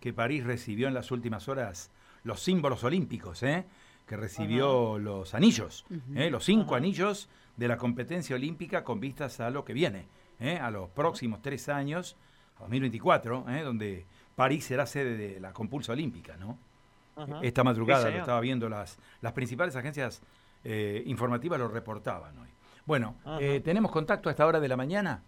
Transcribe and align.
que 0.00 0.12
París 0.12 0.44
recibió 0.44 0.88
en 0.88 0.94
las 0.94 1.10
últimas 1.10 1.48
horas 1.48 1.90
los 2.24 2.40
símbolos 2.40 2.84
olímpicos, 2.84 3.42
¿eh? 3.42 3.64
que 4.08 4.16
recibió 4.16 4.98
los 4.98 5.34
anillos, 5.34 5.84
¿eh? 6.14 6.30
los 6.30 6.44
cinco 6.44 6.74
anillos 6.74 7.28
de 7.56 7.68
la 7.68 7.76
competencia 7.76 8.34
olímpica 8.34 8.82
con 8.82 9.00
vistas 9.00 9.38
a 9.38 9.50
lo 9.50 9.64
que 9.64 9.74
viene, 9.74 10.06
¿eh? 10.40 10.58
a 10.58 10.70
los 10.70 10.88
próximos 10.88 11.42
tres 11.42 11.68
años, 11.68 12.16
2024, 12.58 13.44
¿eh? 13.50 13.62
donde 13.62 14.06
París 14.34 14.64
será 14.64 14.86
sede 14.86 15.16
de 15.16 15.40
la 15.40 15.52
compulsa 15.52 15.92
olímpica, 15.92 16.36
¿no? 16.36 16.58
Esta 17.42 17.64
madrugada 17.64 18.10
lo 18.10 18.18
estaba 18.18 18.40
viendo, 18.40 18.68
las, 18.68 18.96
las 19.20 19.32
principales 19.32 19.74
agencias 19.74 20.22
informativas 21.04 21.58
lo 21.58 21.66
reportaban 21.66 22.38
hoy. 22.38 22.48
Bueno, 22.86 23.16
¿tenemos 23.64 23.90
contacto 23.90 24.28
a 24.28 24.32
esta 24.32 24.46
hora 24.46 24.60
de 24.60 24.68
la 24.68 24.76
mañana? 24.76 25.20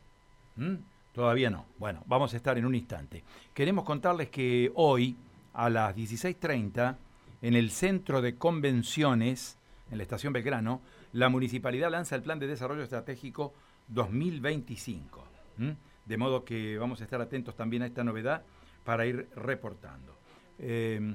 ¿Mm? 0.55 0.77
Todavía 1.13 1.51
no. 1.51 1.67
Bueno, 1.79 2.03
vamos 2.07 2.33
a 2.35 2.37
estar 2.37 2.57
en 2.57 2.65
un 2.65 2.75
instante. 2.75 3.25
Queremos 3.53 3.85
contarles 3.85 4.31
que 4.31 4.71
hoy, 4.75 5.17
a 5.53 5.69
las 5.69 5.95
16.30, 5.97 6.96
en 7.43 7.55
el 7.55 7.71
Centro 7.71 8.23
de 8.23 8.37
Convenciones, 8.37 9.59
en 9.91 9.99
la 9.99 10.03
Estación 10.03 10.32
Belgrano, 10.32 10.81
la 11.13 11.29
municipalidad 11.29 11.91
lanza 11.91 12.15
el 12.15 12.23
Plan 12.23 12.39
de 12.39 12.46
Desarrollo 12.46 12.82
Estratégico 12.82 13.54
2025. 13.89 15.25
De 16.07 16.17
modo 16.17 16.45
que 16.45 16.79
vamos 16.79 17.01
a 17.01 17.04
estar 17.04 17.21
atentos 17.21 17.54
también 17.54 17.82
a 17.82 17.87
esta 17.87 18.04
novedad 18.04 18.43
para 18.85 19.04
ir 19.07 19.29
reportando. 19.35 20.17
Eh, 20.59 21.15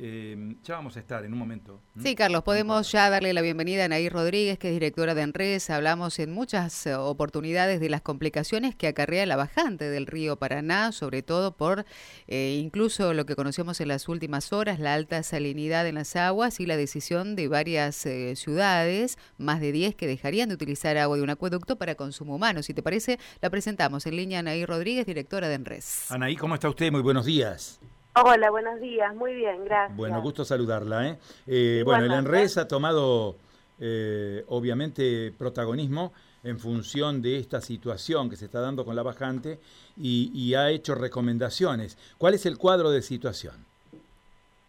eh, 0.00 0.54
ya 0.62 0.76
vamos 0.76 0.96
a 0.96 1.00
estar 1.00 1.24
en 1.24 1.32
un 1.32 1.38
momento. 1.38 1.80
Sí, 2.00 2.14
Carlos, 2.14 2.44
podemos 2.44 2.92
ya 2.92 3.10
darle 3.10 3.32
la 3.32 3.40
bienvenida 3.40 3.84
a 3.84 3.88
Nair 3.88 4.12
Rodríguez, 4.12 4.56
que 4.56 4.68
es 4.68 4.74
directora 4.74 5.14
de 5.14 5.22
ENRES. 5.22 5.70
Hablamos 5.70 6.20
en 6.20 6.30
muchas 6.30 6.86
eh, 6.86 6.94
oportunidades 6.94 7.80
de 7.80 7.90
las 7.90 8.00
complicaciones 8.00 8.76
que 8.76 8.86
acarrea 8.86 9.26
la 9.26 9.34
bajante 9.34 9.90
del 9.90 10.06
río 10.06 10.36
Paraná, 10.36 10.92
sobre 10.92 11.22
todo 11.22 11.56
por 11.56 11.84
eh, 12.28 12.60
incluso 12.62 13.12
lo 13.12 13.26
que 13.26 13.34
conocemos 13.34 13.80
en 13.80 13.88
las 13.88 14.08
últimas 14.08 14.52
horas, 14.52 14.78
la 14.78 14.94
alta 14.94 15.22
salinidad 15.24 15.86
en 15.88 15.96
las 15.96 16.14
aguas 16.14 16.60
y 16.60 16.66
la 16.66 16.76
decisión 16.76 17.34
de 17.34 17.48
varias 17.48 18.06
ciudades, 18.34 19.18
más 19.36 19.60
de 19.60 19.72
10, 19.72 19.96
que 19.96 20.06
dejarían 20.06 20.48
de 20.48 20.54
utilizar 20.54 20.96
agua 20.96 21.16
de 21.16 21.24
un 21.24 21.30
acueducto 21.30 21.76
para 21.76 21.96
consumo 21.96 22.36
humano. 22.36 22.62
Si 22.62 22.72
te 22.72 22.84
parece, 22.84 23.18
la 23.40 23.50
presentamos 23.50 24.06
en 24.06 24.16
línea 24.16 24.38
Anaí 24.38 24.64
Rodríguez, 24.64 25.06
directora 25.06 25.48
de 25.48 25.54
ENRES. 25.54 26.10
Anaí, 26.12 26.36
¿cómo 26.36 26.54
está 26.54 26.68
usted? 26.68 26.92
Muy 26.92 27.02
buenos 27.02 27.26
días. 27.26 27.80
Hola, 28.24 28.50
buenos 28.50 28.80
días, 28.80 29.14
muy 29.14 29.32
bien, 29.34 29.64
gracias. 29.64 29.96
Bueno, 29.96 30.20
gusto 30.20 30.44
saludarla. 30.44 31.06
¿eh? 31.06 31.18
eh 31.46 31.82
bueno, 31.84 32.04
el 32.04 32.12
ENRES 32.12 32.58
ha 32.58 32.66
tomado, 32.66 33.36
eh, 33.78 34.44
obviamente, 34.48 35.32
protagonismo 35.38 36.12
en 36.42 36.58
función 36.58 37.22
de 37.22 37.38
esta 37.38 37.60
situación 37.60 38.28
que 38.28 38.34
se 38.34 38.46
está 38.46 38.60
dando 38.60 38.84
con 38.84 38.96
la 38.96 39.04
bajante 39.04 39.60
y, 39.96 40.54
ha 40.54 40.70
hecho 40.70 40.96
recomendaciones. 40.96 41.96
¿Cuál 42.18 42.34
es 42.34 42.44
el 42.46 42.58
cuadro 42.58 42.90
de 42.90 43.02
situación? 43.02 43.54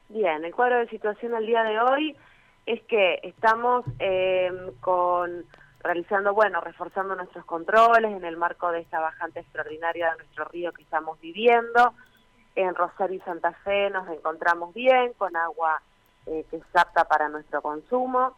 Bien, 0.09 0.45
el 0.45 0.53
cuadro 0.53 0.79
de 0.79 0.87
situación 0.89 1.33
al 1.33 1.47
día 1.47 1.63
de 1.63 1.79
hoy 1.79 2.15
es 2.67 2.81
que 2.83 3.19
estamos 3.23 3.83
em, 3.97 4.73
con 4.79 5.45
realizando, 5.81 6.33
bueno, 6.33 6.61
reforzando 6.61 7.15
nuestros 7.15 7.45
controles 7.45 8.11
en 8.11 8.25
el 8.25 8.37
marco 8.37 8.71
de 8.71 8.81
esta 8.81 8.99
bajante 8.99 9.39
extraordinaria 9.39 10.11
de 10.11 10.17
nuestro 10.17 10.45
río 10.45 10.71
que 10.71 10.83
estamos 10.83 11.19
viviendo 11.21 11.93
en 12.55 12.75
Rosario 12.75 13.17
y 13.17 13.21
Santa 13.21 13.53
Fe 13.63 13.89
nos 13.89 14.07
encontramos 14.09 14.73
bien, 14.73 15.13
con 15.13 15.35
agua 15.35 15.81
eh, 16.25 16.45
que 16.51 16.57
es 16.57 16.63
apta 16.75 17.05
para 17.05 17.29
nuestro 17.29 17.61
consumo. 17.61 18.35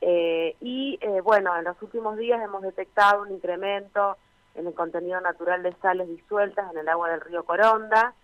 Eh, 0.00 0.56
y 0.60 0.98
eh, 1.00 1.20
bueno, 1.20 1.56
en 1.56 1.64
los 1.64 1.80
últimos 1.82 2.16
días 2.16 2.42
hemos 2.42 2.62
detectado 2.62 3.22
un 3.22 3.30
incremento 3.30 4.16
en 4.54 4.66
el 4.66 4.74
contenido 4.74 5.20
natural 5.20 5.62
de 5.62 5.72
sales 5.74 6.08
disueltas 6.08 6.72
en 6.72 6.78
el 6.78 6.88
agua 6.88 7.10
del 7.10 7.20
río 7.20 7.44
Coronda, 7.44 8.14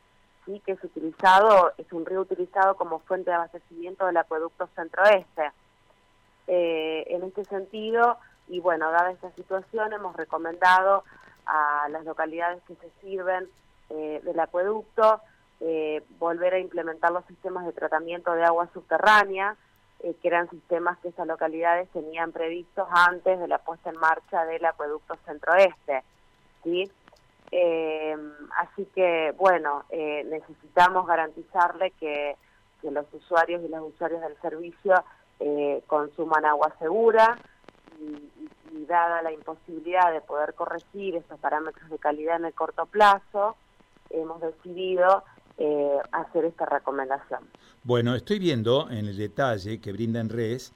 ¿sí? 0.44 0.60
que 0.64 0.72
es 0.72 0.82
utilizado, 0.82 1.72
es 1.78 1.92
un 1.92 2.04
río 2.04 2.22
utilizado 2.22 2.74
como 2.74 2.98
fuente 3.00 3.30
de 3.30 3.36
abastecimiento 3.36 4.06
del 4.06 4.16
acueducto 4.16 4.68
centroeste. 4.74 5.52
en 6.48 7.22
este 7.22 7.44
sentido, 7.44 8.18
y 8.48 8.60
bueno, 8.60 8.90
dada 8.90 9.12
esta 9.12 9.30
situación, 9.32 9.92
hemos 9.92 10.16
recomendado 10.16 11.04
a 11.44 11.88
las 11.90 12.04
localidades 12.04 12.62
que 12.64 12.74
se 12.76 12.90
sirven 13.00 13.48
eh, 13.88 14.20
del 14.24 14.40
acueducto, 14.40 15.20
eh, 15.60 16.02
volver 16.18 16.54
a 16.54 16.58
implementar 16.58 17.12
los 17.12 17.24
sistemas 17.26 17.64
de 17.64 17.72
tratamiento 17.72 18.32
de 18.32 18.44
agua 18.44 18.68
subterránea, 18.72 19.56
eh, 20.00 20.14
que 20.20 20.28
eran 20.28 20.50
sistemas 20.50 20.98
que 20.98 21.08
esas 21.08 21.26
localidades 21.26 21.88
tenían 21.90 22.32
previstos 22.32 22.88
antes 22.90 23.38
de 23.38 23.48
la 23.48 23.58
puesta 23.58 23.90
en 23.90 23.98
marcha 23.98 24.44
del 24.44 24.64
acueducto 24.64 25.14
centroeste. 25.24 26.02
¿sí? 26.64 26.90
así 28.56 28.86
que, 28.92 29.32
bueno, 29.38 29.84
necesitamos 29.88 31.06
garantizarle 31.06 31.92
que, 31.92 32.36
los 32.82 33.06
usuarios 33.12 33.64
y 33.64 33.68
las 33.68 33.82
usuarias 33.82 34.20
del 34.20 34.36
servicio 34.40 34.94
consuman 35.86 36.44
agua 36.44 36.72
segura 36.78 37.38
y, 38.00 38.30
y 38.76 38.86
dada 38.86 39.22
la 39.22 39.32
imposibilidad 39.32 40.12
de 40.12 40.20
poder 40.20 40.54
corregir 40.54 41.16
esos 41.16 41.38
parámetros 41.40 41.88
de 41.88 41.98
calidad 41.98 42.36
en 42.36 42.46
el 42.46 42.54
corto 42.54 42.86
plazo, 42.86 43.56
hemos 44.10 44.40
decidido 44.40 45.24
eh, 45.58 45.98
hacer 46.12 46.44
esta 46.44 46.66
recomendación. 46.66 47.40
Bueno, 47.82 48.14
estoy 48.14 48.38
viendo 48.38 48.90
en 48.90 49.06
el 49.06 49.16
detalle 49.16 49.80
que 49.80 49.92
brinda 49.92 50.20
en 50.20 50.28
res 50.28 50.72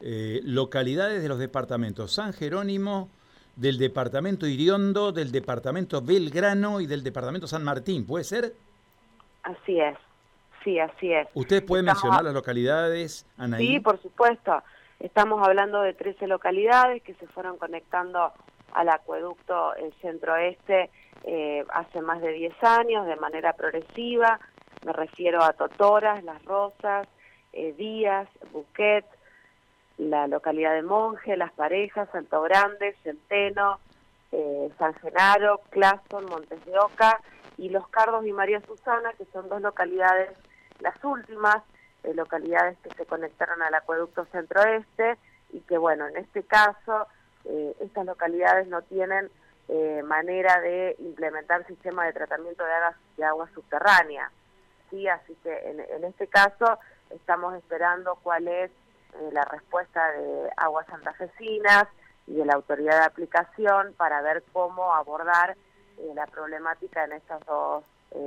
eh, 0.00 0.40
localidades 0.42 1.22
de 1.22 1.28
los 1.28 1.38
departamentos 1.38 2.12
San 2.12 2.32
Jerónimo, 2.32 3.08
del 3.56 3.78
departamento 3.78 4.46
Iriondo, 4.46 5.12
del 5.12 5.30
departamento 5.30 6.02
Belgrano 6.02 6.80
y 6.80 6.86
del 6.86 7.04
departamento 7.04 7.46
San 7.46 7.62
Martín, 7.62 8.04
¿puede 8.06 8.24
ser? 8.24 8.54
Así 9.44 9.78
es, 9.78 9.96
sí, 10.64 10.80
así 10.80 11.12
es. 11.12 11.28
¿Usted 11.34 11.64
puede 11.64 11.82
mencionar 11.82 12.24
las 12.24 12.34
localidades, 12.34 13.26
Anaí? 13.38 13.66
Sí, 13.66 13.80
por 13.80 14.00
supuesto. 14.02 14.62
Estamos 14.98 15.46
hablando 15.46 15.82
de 15.82 15.92
13 15.92 16.26
localidades 16.26 17.02
que 17.02 17.14
se 17.14 17.26
fueron 17.28 17.58
conectando 17.58 18.32
al 18.72 18.88
acueducto 18.88 19.74
el 19.76 19.92
centro-este 20.00 20.90
eh, 21.26 21.64
hace 21.72 22.02
más 22.02 22.20
de 22.20 22.32
10 22.32 22.52
años 22.62 23.06
de 23.06 23.16
manera 23.16 23.54
progresiva. 23.54 24.38
Me 24.84 24.92
refiero 24.92 25.42
a 25.42 25.54
Totoras, 25.54 26.22
Las 26.22 26.44
Rosas, 26.44 27.08
eh, 27.54 27.72
Díaz, 27.78 28.28
Buquet, 28.52 29.06
la 29.96 30.26
localidad 30.26 30.74
de 30.74 30.82
Monje, 30.82 31.38
Las 31.38 31.52
Parejas, 31.52 32.10
Santo 32.12 32.42
Grande, 32.42 32.94
Centeno, 33.02 33.78
eh, 34.32 34.70
San 34.78 34.92
Genaro, 34.96 35.62
Claston, 35.70 36.26
Montes 36.26 36.62
de 36.66 36.78
Oca 36.78 37.18
y 37.56 37.70
Los 37.70 37.88
Cardos 37.88 38.26
y 38.26 38.32
María 38.32 38.60
Susana, 38.60 39.10
que 39.16 39.24
son 39.32 39.48
dos 39.48 39.62
localidades, 39.62 40.30
las 40.80 41.02
últimas 41.02 41.62
localidades 42.14 42.76
que 42.80 42.90
se 42.90 43.06
conectaron 43.06 43.62
al 43.62 43.74
acueducto 43.74 44.26
centro-este 44.26 45.16
y 45.54 45.60
que, 45.60 45.78
bueno, 45.78 46.06
en 46.06 46.18
este 46.18 46.42
caso, 46.42 47.06
estas 47.80 48.04
localidades 48.04 48.68
no 48.68 48.82
tienen 48.82 49.30
eh, 49.68 50.02
manera 50.04 50.60
de 50.60 50.94
implementar 50.98 51.66
sistema 51.66 52.04
de 52.04 52.12
tratamiento 52.12 52.64
de, 52.64 52.72
agua, 52.72 52.96
de 53.16 53.24
agua. 53.24 53.48
¿sí? 54.90 55.08
Así 55.08 55.34
que 55.42 55.70
en, 55.70 56.04
este 56.04 56.26
caso 56.26 56.78
estamos 57.10 57.54
esperando 57.54 58.18
cuál 58.22 58.48
es 58.48 58.70
eh, 58.70 59.30
la 59.32 59.44
respuesta 59.44 60.12
de 60.12 60.50
Aguas 60.56 60.86
Santafesinas 60.86 61.84
y 62.26 62.34
de 62.34 62.44
la 62.44 62.54
autoridad 62.54 62.98
de 62.98 63.04
aplicación 63.04 63.94
para 63.94 64.20
ver 64.22 64.42
cómo 64.52 64.94
abordar 64.94 65.56
eh, 65.98 66.12
la 66.14 66.26
problemática 66.26 67.04
en 67.04 67.12
estas 67.12 67.44
dos 67.46 67.84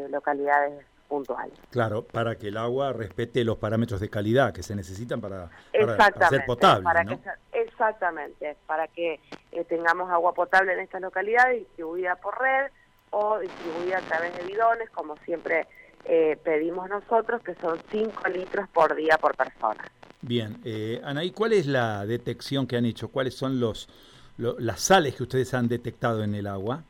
localidades 0.09 0.85
puntuales. 1.07 1.53
Claro, 1.72 2.03
para 2.03 2.35
que 2.35 2.50
el 2.50 2.57
agua 2.57 2.94
respete 2.94 3.44
los 3.44 3.57
parámetros 3.57 4.00
de 4.00 4.09
calidad 4.09 4.53
que 4.53 4.63
se 4.63 4.75
necesitan 4.75 5.22
para, 5.22 5.50
para, 5.72 6.29
ser 6.29 6.45
potable. 6.45 6.88
¿no? 7.06 7.19
Exactamente, 7.53 8.56
para 8.66 8.88
que 8.88 9.19
eh, 9.51 9.63
tengamos 9.66 10.09
agua 10.12 10.34
potable 10.34 10.73
en 10.73 10.79
esta 10.79 11.00
localidad 11.00 11.51
distribuida 11.51 12.16
por 12.16 12.40
red 12.40 12.72
o 13.12 13.40
distribuida 13.40 14.00
a 14.00 14.01
través 14.01 14.38
de 14.38 14.44
bidones, 14.44 14.90
como 14.91 15.16
siempre 15.17 15.67
eh, 16.06 16.38
pedimos 16.44 16.90
nosotros, 16.90 17.41
que 17.43 17.55
son 17.55 17.79
5 17.91 18.29
litros 18.29 18.67
por 18.70 18.96
día 18.96 19.17
por 19.17 19.35
persona. 19.35 19.84
Bien, 20.22 20.58
eh, 20.64 21.02
Anaí, 21.03 21.31
¿cuál 21.31 21.53
es 21.53 21.67
la 21.67 22.05
detección 22.05 22.67
que 22.67 22.78
han 22.78 22.85
hecho? 22.85 23.09
¿Cuáles 23.09 23.35
son 23.35 23.59
los, 23.59 23.90
las 24.37 24.81
sales 24.81 25.16
que 25.16 25.23
ustedes 25.23 25.53
han 25.53 25.67
detectado 25.67 26.23
en 26.23 26.35
el 26.35 26.47
agua? 26.47 26.84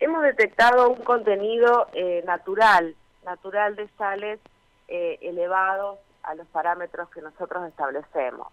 Hemos 0.00 0.22
detectado 0.22 0.90
un 0.90 1.02
contenido 1.02 1.88
eh, 1.92 2.22
natural, 2.26 2.94
natural 3.28 3.76
de 3.76 3.88
sales 3.98 4.40
elevados 4.88 5.98
a 6.22 6.34
los 6.34 6.46
parámetros 6.48 7.10
que 7.10 7.20
nosotros 7.20 7.68
establecemos 7.68 8.48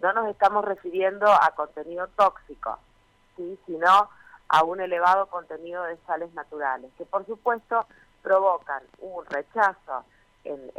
no 0.00 0.12
nos 0.12 0.28
estamos 0.28 0.64
refiriendo 0.64 1.26
a 1.26 1.50
contenido 1.54 2.08
tóxico, 2.16 2.78
¿sí? 3.36 3.58
sino 3.66 4.08
a 4.48 4.64
un 4.64 4.80
elevado 4.80 5.26
contenido 5.26 5.82
de 5.84 5.96
sales 6.06 6.32
naturales, 6.34 6.90
que 6.96 7.04
por 7.04 7.26
supuesto 7.26 7.86
provocan 8.22 8.82
un 9.00 9.24
rechazo 9.26 10.04
en, 10.44 10.70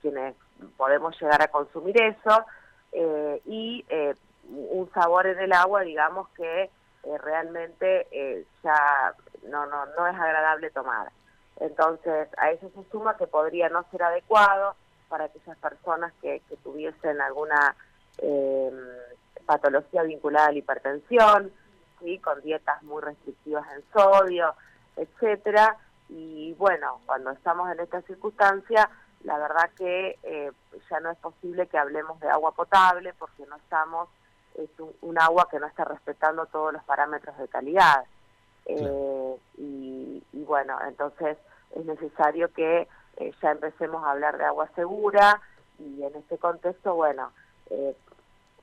quienes 0.00 0.36
podemos 0.76 1.20
llegar 1.20 1.42
a 1.42 1.48
consumir 1.48 2.00
eso 2.00 2.44
eh, 2.92 3.40
y 3.44 3.84
eh, 3.88 4.14
un 4.48 4.90
sabor 4.92 5.26
en 5.26 5.38
el 5.38 5.52
agua, 5.52 5.80
digamos, 5.80 6.28
que 6.30 6.62
eh, 6.64 7.18
realmente 7.18 8.46
ya 8.62 9.14
no, 9.48 9.66
no, 9.66 9.86
no 9.86 10.06
es 10.06 10.14
agradable 10.14 10.70
tomar. 10.70 11.10
Entonces, 11.60 12.28
a 12.38 12.50
eso 12.50 12.70
se 12.74 12.90
suma 12.90 13.16
que 13.16 13.26
podría 13.26 13.68
no 13.68 13.84
ser 13.90 14.02
adecuado 14.02 14.74
para 15.08 15.24
aquellas 15.24 15.58
personas 15.58 16.12
que, 16.22 16.42
tuviesen 16.62 17.20
alguna 17.20 17.76
eh, 18.18 18.70
patología 19.46 20.02
vinculada 20.02 20.48
a 20.48 20.52
la 20.52 20.58
hipertensión, 20.58 21.52
¿sí? 22.00 22.18
con 22.18 22.40
dietas 22.42 22.82
muy 22.82 23.02
restrictivas 23.02 23.66
en 23.72 23.84
sodio, 23.92 24.54
etcétera. 24.96 25.76
Y 26.08 26.54
bueno, 26.54 27.00
cuando 27.06 27.30
estamos 27.30 27.70
en 27.70 27.80
esta 27.80 28.00
circunstancia, 28.02 28.88
la 29.24 29.38
verdad 29.38 29.70
que 29.76 30.18
eh, 30.22 30.50
ya 30.90 31.00
no 31.00 31.10
es 31.10 31.18
posible 31.18 31.66
que 31.66 31.78
hablemos 31.78 32.18
de 32.20 32.30
agua 32.30 32.52
potable 32.52 33.12
porque 33.14 33.44
no 33.46 33.56
estamos, 33.56 34.08
es 34.54 34.70
un, 35.00 35.18
agua 35.18 35.48
que 35.50 35.60
no 35.60 35.66
está 35.66 35.84
respetando 35.84 36.46
todos 36.46 36.72
los 36.72 36.82
parámetros 36.84 37.36
de 37.38 37.48
calidad. 37.48 38.04
Eh, 38.66 39.36
y, 39.58 40.22
bueno, 40.32 40.78
entonces 40.86 41.38
es 41.74 41.84
necesario 41.84 42.52
que 42.52 42.88
eh, 43.16 43.32
ya 43.42 43.52
empecemos 43.52 44.04
a 44.04 44.12
hablar 44.12 44.38
de 44.38 44.44
agua 44.44 44.68
segura 44.74 45.40
y 45.78 46.02
en 46.02 46.14
este 46.16 46.38
contexto, 46.38 46.94
bueno, 46.94 47.32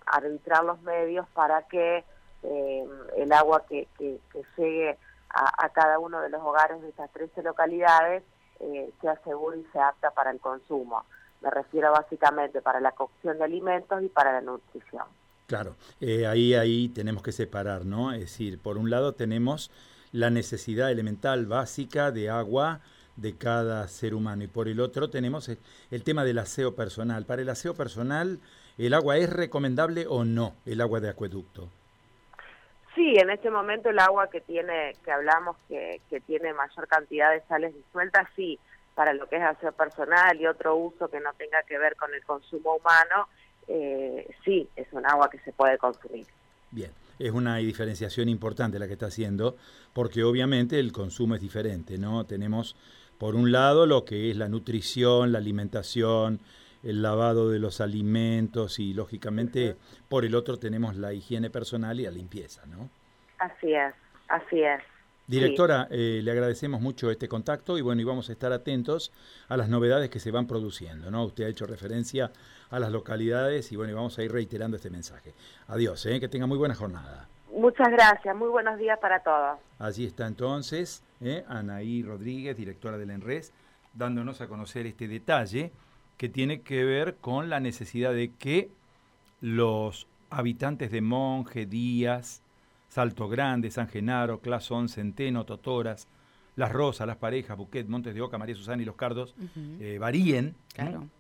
arbitrar 0.06 0.64
los 0.64 0.82
medios 0.82 1.28
para 1.30 1.64
que 1.64 2.04
el 2.44 3.32
agua 3.34 3.66
que, 3.68 3.88
que, 3.98 4.20
llegue 4.58 4.98
a, 5.30 5.66
a, 5.66 5.70
cada 5.70 5.98
uno 5.98 6.22
de 6.22 6.30
los 6.30 6.42
hogares 6.42 6.82
de 6.82 6.90
estas 6.90 7.12
13 7.12 7.42
localidades 7.42 8.24
eh, 8.60 8.92
sea 9.02 9.16
seguro 9.24 9.56
y 9.56 9.64
sea 9.72 9.90
apta 9.90 10.12
para 10.12 10.32
el 10.32 10.40
consumo. 10.40 11.06
Me 11.42 11.52
refiero 11.52 11.92
básicamente 11.92 12.62
para 12.62 12.80
la 12.80 12.92
cocción 12.92 13.38
de 13.38 13.44
alimentos 13.44 14.02
y 14.02 14.08
para 14.08 14.34
la 14.34 14.42
nutrición. 14.42 15.04
Claro, 15.46 15.76
eh, 16.02 16.26
ahí, 16.26 16.56
ahí 16.56 16.90
tenemos 16.90 17.22
que 17.22 17.32
separar, 17.32 17.86
¿no? 17.86 18.12
Es 18.12 18.22
decir, 18.22 18.60
por 18.60 18.78
un 18.78 18.90
lado 18.90 19.14
tenemos 19.14 19.70
la 20.12 20.32
necesidad 20.32 20.92
elemental 20.92 21.46
básica 21.46 22.12
de 22.12 22.30
agua 22.30 22.82
de 23.18 23.36
cada 23.36 23.88
ser 23.88 24.14
humano 24.14 24.44
y 24.44 24.48
por 24.48 24.68
el 24.68 24.80
otro 24.80 25.10
tenemos 25.10 25.50
el 25.50 26.04
tema 26.04 26.24
del 26.24 26.40
aseo 26.40 26.76
personal. 26.76 27.26
Para 27.26 27.42
el 27.42 27.50
aseo 27.50 27.74
personal, 27.74 28.40
¿el 28.78 28.94
agua 28.94 29.18
es 29.18 29.30
recomendable 29.30 30.06
o 30.08 30.24
no, 30.24 30.56
el 30.66 30.80
agua 30.80 31.02
de 31.02 31.10
acueducto? 31.10 31.68
Sí, 32.96 33.14
en 33.18 33.30
este 33.30 33.52
momento 33.52 33.90
el 33.90 34.00
agua 34.00 34.30
que 34.30 34.42
tiene, 34.42 34.96
que 35.04 35.12
hablamos 35.12 35.56
que, 35.68 36.02
que 36.10 36.20
tiene 36.22 36.54
mayor 36.54 36.88
cantidad 36.88 37.32
de 37.32 37.42
sales 37.42 37.76
disueltas, 37.76 38.28
sí, 38.36 38.58
para 38.96 39.14
lo 39.14 39.28
que 39.28 39.36
es 39.36 39.44
aseo 39.44 39.72
personal 39.72 40.42
y 40.42 40.48
otro 40.48 40.76
uso 40.76 41.08
que 41.08 41.20
no 41.20 41.32
tenga 41.34 41.62
que 41.64 41.78
ver 41.78 41.96
con 41.96 42.12
el 42.16 42.26
consumo 42.26 42.78
humano, 42.78 43.28
eh, 43.68 44.28
sí, 44.44 44.68
es 44.76 44.88
un 44.92 45.06
agua 45.06 45.30
que 45.30 45.38
se 45.40 45.52
puede 45.52 45.78
consumir. 45.78 46.26
Bien, 46.72 46.92
es 47.20 47.32
una 47.32 47.58
diferenciación 47.58 48.30
importante 48.30 48.80
la 48.80 48.88
que 48.88 48.94
está 48.94 49.06
haciendo, 49.06 49.56
porque 49.94 50.24
obviamente 50.24 50.80
el 50.80 50.92
consumo 50.92 51.36
es 51.36 51.42
diferente, 51.42 52.00
¿no? 52.00 52.26
Tenemos, 52.26 52.76
por 53.18 53.36
un 53.36 53.52
lado, 53.52 53.86
lo 53.86 54.06
que 54.06 54.30
es 54.30 54.38
la 54.38 54.48
nutrición, 54.48 55.32
la 55.32 55.40
alimentación, 55.40 56.40
el 56.84 57.02
lavado 57.02 57.50
de 57.50 57.60
los 57.60 57.82
alimentos 57.82 58.80
y 58.80 58.94
lógicamente 58.94 59.76
por 60.10 60.26
el 60.26 60.36
otro 60.36 60.58
tenemos 60.58 60.96
la 60.96 61.14
higiene 61.14 61.50
personal 61.50 62.00
y 62.00 62.04
la 62.04 62.12
limpieza, 62.12 62.66
¿no? 62.66 62.90
Así 63.40 63.74
es, 63.74 63.94
así 64.30 64.62
es. 64.62 64.82
Directora, 65.28 65.90
eh, 65.92 66.22
le 66.24 66.32
agradecemos 66.32 66.80
mucho 66.80 67.12
este 67.12 67.28
contacto 67.28 67.78
y 67.78 67.82
bueno, 67.82 68.02
y 68.02 68.06
vamos 68.06 68.30
a 68.30 68.32
estar 68.32 68.54
atentos 68.54 69.12
a 69.50 69.58
las 69.58 69.68
novedades 69.68 70.10
que 70.10 70.22
se 70.22 70.32
van 70.32 70.48
produciendo, 70.48 71.12
¿no? 71.12 71.26
Usted 71.26 71.44
ha 71.44 71.50
hecho 71.50 71.66
referencia 71.66 72.32
a 72.70 72.80
las 72.80 72.92
localidades 72.92 73.70
y 73.74 73.76
bueno, 73.76 73.92
y 73.92 73.96
vamos 73.96 74.18
a 74.18 74.24
ir 74.24 74.32
reiterando 74.32 74.78
este 74.78 74.90
mensaje. 74.90 75.34
Adiós, 75.68 76.06
¿eh? 76.06 76.22
que 76.22 76.30
tenga 76.30 76.46
muy 76.46 76.58
buena 76.58 76.76
jornada. 76.76 77.28
Muchas 77.58 77.90
gracias, 77.90 78.36
muy 78.36 78.50
buenos 78.50 78.78
días 78.78 79.00
para 79.00 79.24
todos. 79.24 79.58
Allí 79.80 80.06
está 80.06 80.28
entonces 80.28 81.04
¿eh? 81.22 81.44
Anaí 81.48 82.04
Rodríguez, 82.04 82.56
directora 82.56 83.00
del 83.00 83.10
ENRES, 83.10 83.52
dándonos 83.96 84.42
a 84.42 84.48
conocer 84.48 84.86
este 84.86 85.08
detalle 85.08 85.72
que 86.18 86.30
tiene 86.30 86.62
que 86.62 86.84
ver 86.84 87.16
con 87.16 87.50
la 87.50 87.60
necesidad 87.60 88.14
de 88.14 88.32
que 88.32 88.70
los 89.42 90.08
habitantes 90.30 90.92
de 90.92 91.02
Monje, 91.02 91.66
Díaz, 91.66 92.44
Salto 92.90 93.28
Grande, 93.28 93.72
San 93.72 93.88
Genaro, 93.88 94.40
Clasón, 94.40 94.88
Centeno, 94.88 95.44
Totoras, 95.44 96.08
Las 96.56 96.72
Rosas, 96.72 97.08
Las 97.08 97.18
Parejas, 97.18 97.58
Buquet, 97.58 97.88
Montes 97.88 98.14
de 98.14 98.22
Oca, 98.22 98.38
María 98.38 98.56
Susana 98.56 98.84
y 98.84 98.86
Los 98.86 98.96
Cardos 98.96 99.36
eh, 99.80 99.98
varíen 100.00 100.56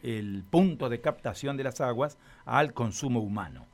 el 0.04 0.44
punto 0.50 0.88
de 0.88 1.01
captación 1.01 1.57
de 1.57 1.63
las 1.63 1.81
aguas 1.81 2.18
al 2.45 2.74
consumo 2.74 3.22
humano. 3.22 3.66